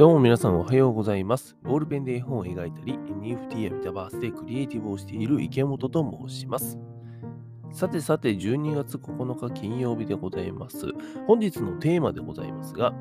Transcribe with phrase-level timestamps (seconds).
[0.00, 1.54] どうも皆さんおはようございます。
[1.62, 6.78] ボールペンで絵本を描いたり、NFT やメタバースでクリエイティブをしている池本と申します。
[7.70, 10.86] さてさて、12月9日金曜日でございます。
[11.26, 12.94] 本日のテーマでございますが、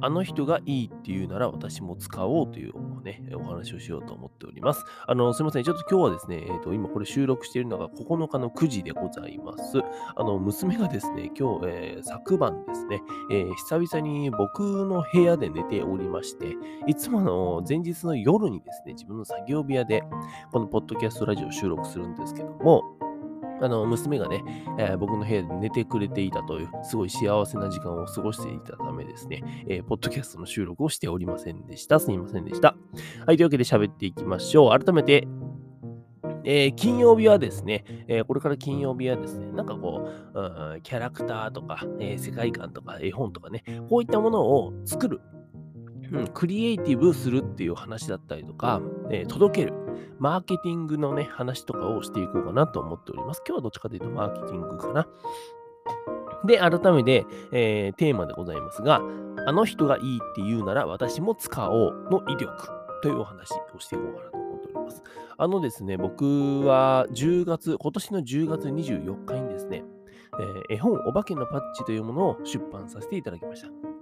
[0.00, 2.72] あの人がいいっていうなら私も使おうという
[3.04, 4.84] ね、お話をしようと思っております。
[5.06, 5.64] あの、すみません。
[5.64, 9.78] ちょっと今日はですね、えっ、と、今これ収録しているのが9日の9時でございます。
[10.16, 20.02] あの、娘がですね、今日、えー昨晩ですね、えー久々に僕の部屋で寝ておりまして、いつもの前日の夜にですね、自分の作業部屋で
[20.50, 22.82] このポッドキャストラジオを収録するんですけども、
[23.60, 24.42] あの、娘がね、
[24.78, 32.00] えー僕の部屋で寝てくれていたという、すごい幸せな時間を過ごしていたためですね、えーポッドキャストの収録をしておりませんでした。
[32.00, 32.76] すみませんでした。
[33.26, 34.78] はい、というわけで喋っていきましょう。
[34.78, 35.26] 改めて、
[36.44, 45.20] えー金曜日はですね、えーこれから金曜日はですね、なんかこう、うんキャラクターとか、えー世界観とか、絵本とかね、こういったものを作る、
[46.12, 49.74] うん、クリエイティブするっていう話だったりとか、えー届ける、
[50.18, 53.42] マーケティングのね、話とかをしていこうかなと思っております。
[53.46, 55.08] 今日はどっちかというとマーケティングかな。
[56.46, 59.02] で、改めて、えーテーマでございますが、
[59.46, 62.68] あの人がいいって言うなら私も使おうの威力
[63.02, 65.02] というお話をしていこうかなと思っております。
[65.36, 69.84] あのですね、僕は10月、今年の10月24日にですね、
[70.40, 73.93] えー絵本お化けのパッチというものを出版させていただきました。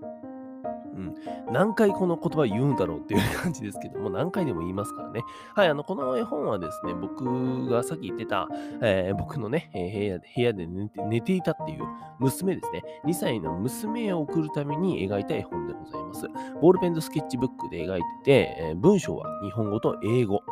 [1.03, 5.22] うん、何回この言葉言うんだろうっていう感じですけども、何回でも言いますからね。
[5.55, 8.48] はい、あの、この絵本はですね、僕がさっき言ってた、
[8.81, 11.84] えー僕のね、えー部屋で部屋で寝て寝ていたっていう
[12.19, 16.27] 娘ですね、2歳の娘を送るために描いた絵本でございます。
[16.61, 20.42] ボールペンとスケッチブックで描いてて、えー文章は日本語と英語。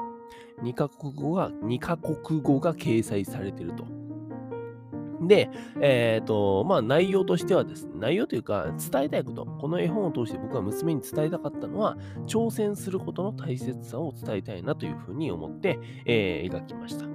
[0.62, 3.84] 2カ国語が、2カ国語が掲載されてると。
[5.20, 11.96] で、えっ、と、まあ内容としてはですね、内容というか伝えたいこと、この絵本を通して僕は娘に伝えたかったのは、
[12.26, 17.06] 挑戦することの大切さを伝えたいなというふうに思って、えー描きました。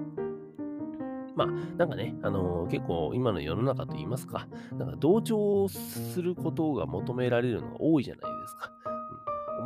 [1.36, 1.48] まあ、
[1.78, 4.48] なんかね、あのー結構今の世の中といいますか、
[4.78, 8.75] なんか同調することが求められるのが多いじゃないですか。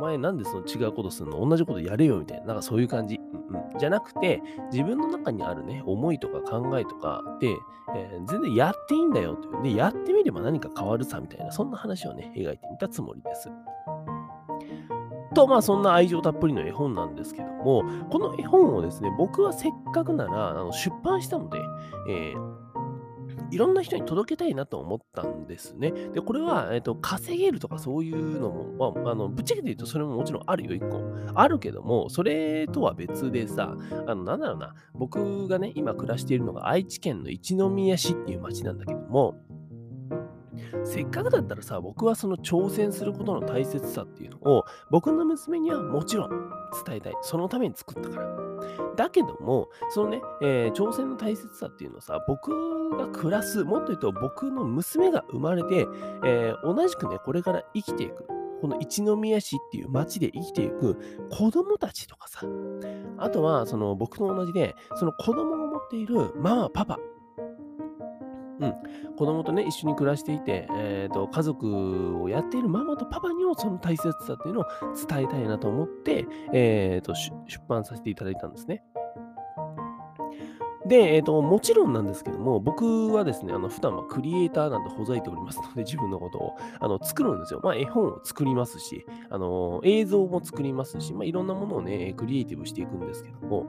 [0.00, 3.16] 前なんでその違うことするの同じことやれよみたいな、なんかそういう感じ。
[3.16, 3.40] うん
[3.72, 7.48] うん、じゃなくて、自分の中にあるね、思いとか考えとかで、
[7.94, 9.62] えー全然やっていいんだよという。
[9.62, 13.50] で、やってみれば何か変わるさみたいな、そんな話をね、描いてみたつもりです。
[15.34, 21.58] と、まあ、そんな愛情たっぷりの絵本なんですけども、この絵本をですね、僕はせっかくならあの出版したので、
[22.08, 22.49] えー
[23.50, 25.90] いろんな人に届けたいなと思ったんですね。
[25.90, 31.02] で、これは、えっと稼げるとかそういうのも、まあ、あのぶっちゃけて言うとそれももちろんあるよ、一個。
[31.34, 39.36] あるけども、それとは別でさ、あの、なんだろうな、僕がね、今暮らしているのが愛知県の一宮市っていう町なんだけども、
[40.84, 46.30] せっかくだったらさ、僕はその挑戦することの大切さっていうのを、僕の娘にはもちろん
[46.86, 47.14] 伝えたい。
[47.22, 48.39] そのために作ったから。
[48.96, 52.50] だけども、そのね、えー挑戦の大切さっていうのはさ、僕
[52.96, 55.86] が暮らす、もっと言うと僕の娘が生まれて、
[56.24, 58.24] えー同じくね、これから生きていく。
[58.60, 60.98] この一宮市っていう町で生きていく
[61.30, 62.42] 子供たちとかさ、
[63.16, 66.98] あとはその僕と同じで、その子供を持っているママ、パパ、
[68.60, 74.66] うん、子供とね、一緒に暮らしていて、えーと、家族をやっているママとパパにもその大切さっていうのを
[75.08, 77.32] 伝えたいなと思って、えーと、出
[77.66, 78.82] 版させていただいたんですね。
[80.86, 87.60] で、えーと、もちろんなんですけども、僕はですね、あの普段はクリエイターなんてほざいておりますので、 自分のことをあの作るんですよ。
[87.62, 93.66] まあ、絵本を作りますし、あの映像も作りますし、まあ、いろんなものをね、クリエイティブしていくんですけども、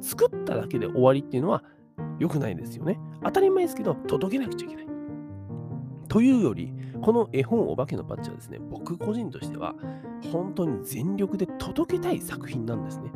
[0.00, 1.64] 作っただけで終わりっていうのは
[2.18, 2.98] 良くないですよね。
[3.22, 4.86] 当たり前ですけど、届けなくちゃいけない。
[6.08, 9.74] というより、この絵本お化けのパッチはですね、僕個人としては、
[10.32, 13.12] 本当に全力で届けたい作品なんですね。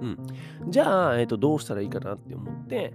[0.00, 0.18] うん。
[0.68, 2.94] じゃあ、えっ、と、どうしたらいいかなって思って、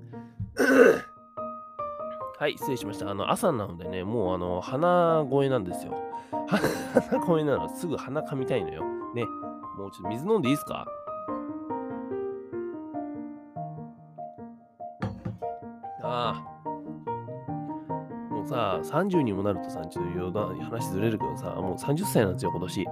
[2.40, 3.10] はい、失礼しました。
[3.10, 5.94] あの、朝なのでね、もう、あの、鼻声なんですよ。
[6.48, 8.84] 鼻声なのすぐ鼻噛みたいのよ。
[9.16, 9.26] ね。
[9.78, 10.86] もうちょっと水飲んでいいですか？
[16.08, 18.34] ああ。
[18.34, 22.86] もうさ、30にもなるとさ、ちょっと余談話ずれるけどさ、もう30歳なんですよ、今年。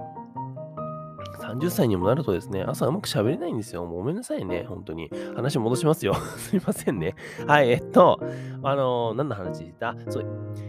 [1.38, 3.84] 30歳にもなるとですね、朝うまく喋れないんですよ。
[3.84, 5.10] もうごめんなさいね、本当に。
[5.34, 6.14] 話戻しますよ。
[6.36, 7.14] すいませんね。
[7.46, 8.18] はい、えっと、
[8.62, 9.94] あのー何の話でした？
[10.08, 10.24] そう、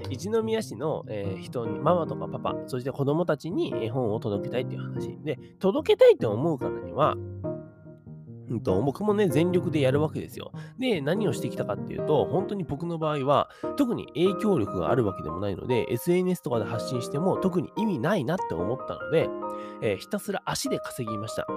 [0.10, 5.18] 一宮市の、えー人に、ママとかパパ、そして子供たちに絵本を届けたいっていう話。
[5.24, 7.16] で、届けたいって思うからには、
[8.50, 10.52] うんと、僕もね、全力でやるわけですよ。
[10.80, 19.30] で、何をしてきたかっていうと、本当に僕の場合は、特に影響力があるわけでもないので、SNS とかで発信しても特に意味ないなって思ったので、
[19.82, 21.48] えー、ひたすら足で稼ぎました。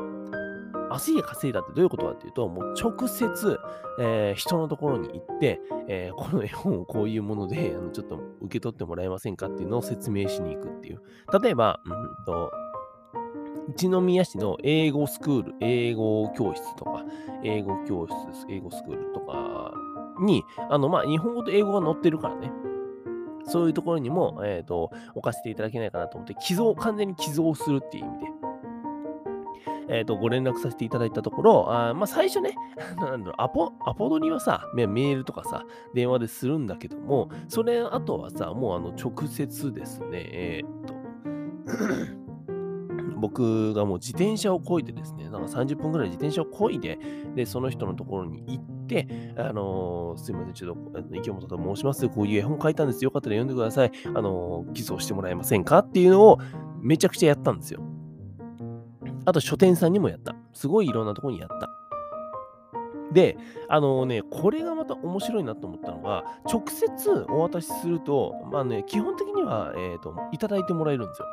[0.92, 3.58] 足で稼いだってどういうことかっていうと、もう直接、
[4.00, 11.02] えー、人のところに行って、えー、この絵本をこういうもので、あのちょっと受け取ってもらえませんかっていうのを説明しに行くっていう。
[11.40, 12.50] 例えば、うんと、
[13.70, 17.04] 一宮市の英語スクール、英語教室とか、
[17.44, 19.72] 英語教室、英語スクールとか
[20.20, 22.50] に、あの、まあ、日本語と英語が載ってるからね。
[23.44, 28.26] そういうところにも、えっ、ー、と、置かせていただけないかなと思って、寄贈、完全に寄贈するっていう意味で、
[29.88, 32.54] えっ、ー、と、ご連絡させていただいたところ、あまあ、最初ね、
[33.00, 35.64] なんだろう、アポ、アポ取りはさ、メールとかさ、
[35.94, 42.29] 電話でするんだけども、それあとはさ、もうあの、直接ですね、えっ、ー、と、
[43.20, 46.98] 僕がもう自転車をこいでですね、なんか30分ぐらい自転車をこいで、
[47.34, 52.08] で、その人のところに行って、あのー、すいません、ちょっと、池本と申します。
[52.08, 53.04] こういう絵本書いたんです。
[53.04, 53.92] よかったら読んでください。
[54.06, 55.80] あのー、寄贈してもらえませんか？
[55.80, 56.38] っていうのを
[56.80, 57.80] めちゃくちゃやったんですよ。
[59.26, 60.34] あと書店さんにもやった。
[60.52, 61.70] すごいいろんなとこにやった。
[63.12, 63.36] で、
[63.68, 71.26] あのね、これがまた面白いなと思ったのが、直接お渡しすると、まあね、基本的には、えっ、ー、と、いただいてもらえるんですよ。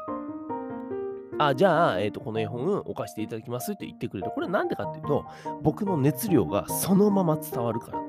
[1.40, 4.32] あ、じゃあ、えっ、ー、と、この絵本置かせていただきますって言ってくれる。
[4.34, 5.26] これなんでかっていうと、
[5.62, 8.00] 僕の熱量がそのまま伝わるから。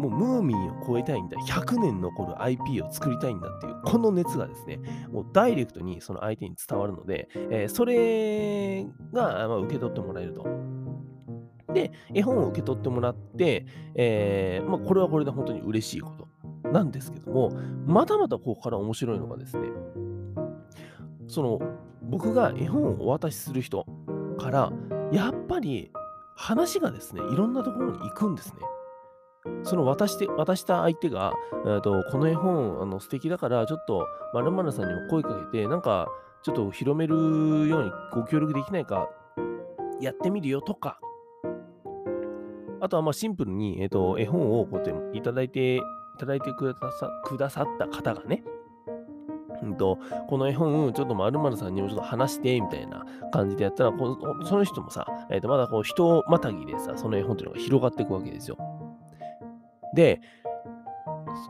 [0.00, 1.36] もうムーミンを超えたいんだ。
[1.46, 10.46] 100年残る IP を作りたいんだっていう、この熱がですね、もうダイレクトにその相手に伝わるので、えー、それが、まあ、受け取ってもらえると。
[11.74, 17.50] で、絵本を受け取ってもらって、えー、まあ、これはこれで本当に嬉しいことなんですけども、
[17.86, 19.68] まだまだここから面白いのがですね、
[21.30, 21.60] その
[22.02, 23.86] 僕が絵本をお渡しする人
[24.38, 24.72] から
[25.12, 25.92] やっぱり
[26.34, 28.54] 話がですねいろんなところに行くんですね。
[29.62, 31.32] その渡して渡した相手が、
[31.64, 36.08] えーと、この絵本あの素敵だからちょっとまるさんにも声かけてなんか
[36.42, 37.14] ちょっと広める
[37.68, 39.08] ようにご協力できないか
[39.98, 41.00] やってみるよとか
[42.80, 45.80] あとはまあシンプルに、えーと、絵本をこうやっていただいてい
[46.18, 48.42] ただいてくださくださった方がね
[49.62, 49.98] うんと、
[50.28, 58.56] この絵本、ちょっと〇〇さんにもちょっと話して、みたいな感じでやったら、このその人もさ、えー、とまだこう人またぎでさ、その絵本っていうのが広がっていくわけですよ。
[59.94, 60.20] で、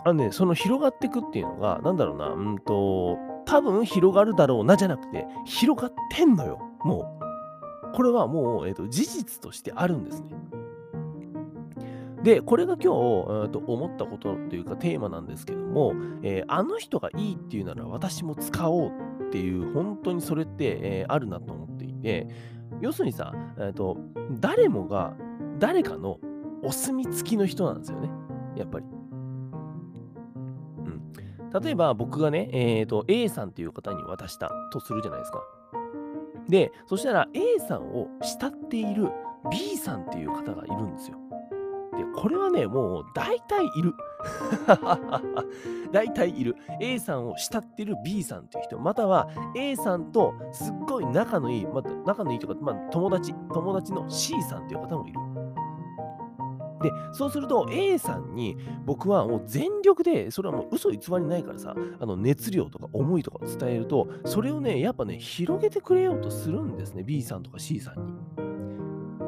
[0.05, 7.21] あのね、その広がっていくっていうのが、なんだろうな、うんと、多分広がるだろうなじゃなくて、広がってんのよ、もう。
[7.93, 10.29] これはもう、えーと事実としてあるんですね。
[12.23, 18.93] で、これが今日、えー、と思ったことというかテーマなんですけども、えー、あの人がいいっていうなら私も使おう
[19.29, 22.29] っていう、本当にそれって、えー、あるなと思っていて、
[22.81, 23.97] 要するにさ、えーと、
[24.39, 25.15] 誰もが
[25.59, 26.19] 誰かの
[26.63, 28.11] お墨付きの人なんですよね、
[28.55, 28.87] やっぱり。
[30.79, 35.41] うん、例えば僕がね、えーと、A さんっていう方に渡したとするじゃないですか。
[36.49, 39.09] で、そしたら A さんを慕っている
[39.51, 41.19] B さんっていう方がいるんですよ。
[42.01, 43.93] で、これはね、もう大体いる。
[45.93, 46.57] 大体いる。
[46.81, 55.21] A さんを慕ってる B さんっていう人、または A さんとすっごい仲のいい、また仲のいいとか、まあ、友達、友達の C さんっていう方もいる。
[56.83, 58.57] で、そうすると A さんに
[58.87, 68.50] 僕はもう全力で、それはもう嘘偽りないからさ、あの熱量とか思いとか伝えると、それをね、やっぱね、広げてくれようとするんですね、B さんとか C さんに。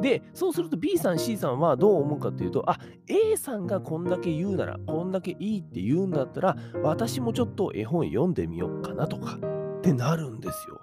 [0.02, 2.78] で、そうすると B さん、C さんはどう思うかっていうと、あ、
[3.08, 9.38] A さんがこんだけ言うなら、こんだけいいって言うんだったら、私もちょっと絵本読んでみようかなとか
[9.78, 10.80] ってなるんですよ。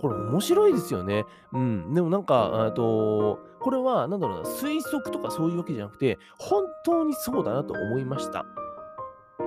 [0.00, 1.24] これ面白いですよね。
[1.52, 1.94] うん。
[1.94, 8.44] でもなんか、とこれは、なんだろうな、推測とかそういうわけじゃなくて、本当にそうだなと思いました。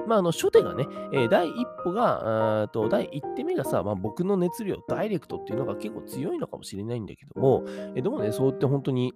[0.07, 9.13] まあ、あの初手がね、えー、第一歩が、と第一手目がさ、まあ、僕の熱量、ダイレクトっていうのが結構強いのかもしれないんだけども、えー、でもね、そうやって本当に、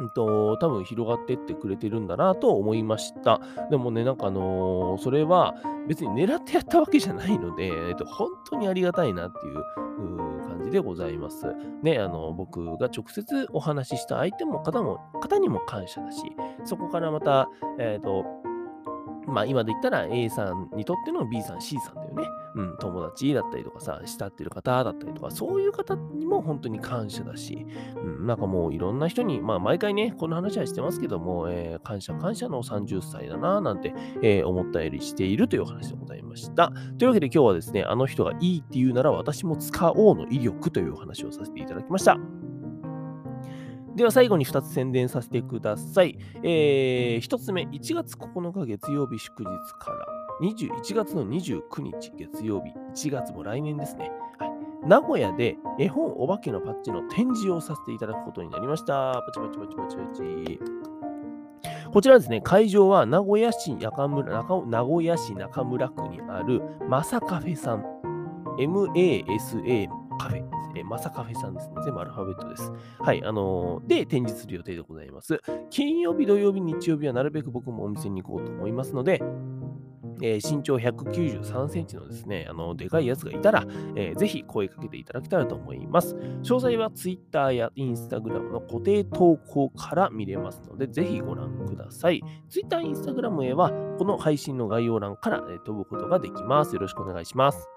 [0.00, 3.40] うんと、多分広がってってくれてるんだなと思いました。
[3.70, 5.54] でもね、なんかあのー、それは
[5.88, 9.54] 別に狙ってやったわけじゃないので、えー、と本当にありがたいなっていう
[10.48, 11.46] 感じでございます。
[11.82, 16.22] ね、あの、僕が直接お話しした相手も方も、方にも感謝だし、
[16.64, 17.48] そこからまた、
[17.78, 18.24] えっ、ー、と、
[19.26, 22.24] まあ今で言ったら A さんにとっての B さん、C さんだよね。
[22.54, 27.66] うん、友達だったりとかさ、慕ってる方だったりとか、そういう方にも本当に感謝だし、
[27.96, 36.72] うん、なんかもういろんな人に、まあ毎回ね、この話はしてますけども、えー、感謝感謝の30歳だなぁ、なんて、えー、思ったよりしているというお話でございました。
[36.98, 42.45] というわけで今日はですね、あの人がいいって言うなら私も使おうの威力というお話をさせていただきました。
[43.96, 46.18] では最後に2つ宣伝させてください。
[46.42, 49.48] えー、1つ目、1月9日月曜日祝日
[49.78, 50.06] から
[50.42, 52.72] 21月の29日月曜日、
[53.08, 54.12] 1月も来年ですね。
[54.38, 54.50] はい、
[54.86, 59.22] 名古屋で絵本お化けのパッチの展示をさせていただくことになりました。
[59.26, 60.60] パチパチパチパチパチ。
[61.90, 67.84] こちらですね、会場は名古屋市中村名古屋市中村区にあるマサカフェさん。
[68.58, 69.88] MASA
[70.18, 70.84] カフェですね。
[70.84, 71.74] マサカフェさんですね。
[71.84, 72.72] 全部アルファベットです。
[73.00, 73.22] はい。
[73.24, 75.40] あのー、で、展示する予定でございます。
[75.70, 79.22] 金曜日、土曜日、日曜日はなるべく僕もお店に行こうと思いますので、
[80.22, 83.64] えー、身長193センチのですね、あの、でかいやつがいたら、
[83.96, 86.14] えー、ぜひ声かけていただけたらと思います。
[86.42, 92.22] 詳細は Twitter や Instagram の固定投稿から見れますので、ぜひご覧ください。
[92.48, 96.74] Twitter、Instagram へは、この配信の概要欄から、え、飛ぶことができます。
[96.74, 97.75] よろしくお願いします。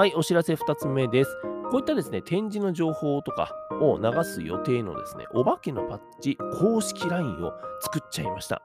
[0.00, 1.36] はい、お知らせ2つ目です。
[1.70, 7.52] こういったですね、展示の情報とかを流す予定のですね、お化けのパッチ公式 LINE を
[7.82, 8.62] 作っちゃいました。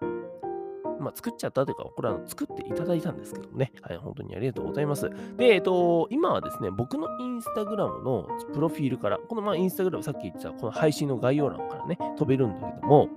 [0.98, 3.74] まあ、作っちゃったというか、これは作っていただいたんですけどね。
[3.82, 5.10] はい、本当にありがとうございます。
[5.36, 13.10] で、えっと、今はですね、僕のインスタグラムのプロフィールから、このまあインスタグラム、さっき言ってたこの配信の概要欄からね、飛べるんだけども、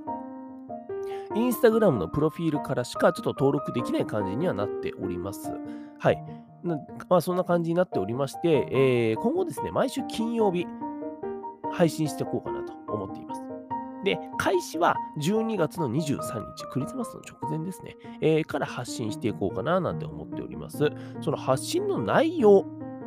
[1.36, 5.52] インスタグラムのプロフィールからしかちょっと登録できない感じにはなっております。
[6.00, 6.47] はい。
[6.62, 10.66] まあ、そんな感じになっておりまして、えー、今後ですね、毎週金曜日、
[11.72, 13.42] 配信していこうかなと思っています。
[14.04, 20.90] で、開始は12月の23日、クリスマスの直前ですね、えー、から発信していこうかななんて思っております。
[21.20, 22.64] その発信の内容、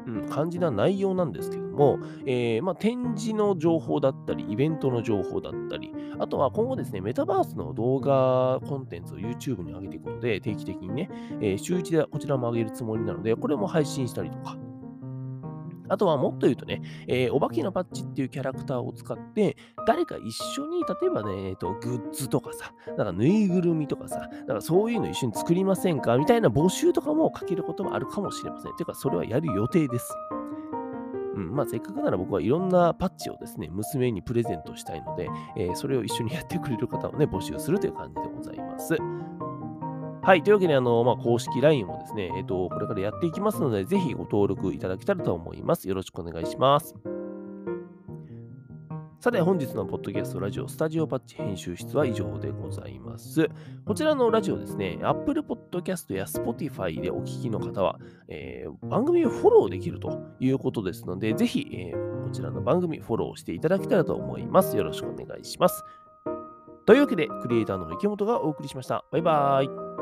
[0.08, 11.10] うん、感じな内容なんですけども、えー、まあ、展示の情報だったり、イベントの情報だったり、あとは今後ですね、メタバースの動画コンテンツを YouTube に上げていくので、定期的にね、
[11.42, 14.58] えー、週1でこちらも上げるつもりなので、これも配信したりとか、
[15.92, 28.76] あとはもっと言うとね、えー、お化けのパッチっていうキャラクターを使って、誰か一緒に、例えばね、えーと、グッズとかさ、なんかぬいぐるみとかさ、なんかそういうの一緒に作りませんかみたいな募集とかもかけることもあるかもしれません。
[28.76, 30.16] ていうか、それはやる予定です。
[31.36, 38.98] うん、まあ、せっかくなら僕はいろんなパッチをですね、娘にプレゼントしたいので、えー、それを一緒にやってくれる方をね、募集するという感じでございます。
[40.24, 40.44] はい。
[40.44, 45.90] というわけで、あの、まあ、公式 LINE をですね、えっ、と、これからやっていきますので、ぜひご登録いただけたらと思います。
[45.90, 46.96] よろしくお願いします。
[49.20, 53.50] さて、本日のポッドキャストラジオ、スタジオパッチ編集室は以上でございます。
[53.86, 64.78] こちらのラジオですね、Apple Podcast や Spotify でお聞きの方は、えー、番組をフォローできるということですので、ぜひ、えー、こちらの番組フォローしていただけたらと思います。
[64.78, 65.84] よろしくお願いします。
[66.88, 69.06] というわけで、クリエイターの池本がお送りしました。
[69.12, 70.01] バイバーイ。